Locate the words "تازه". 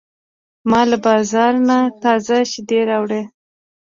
2.03-2.37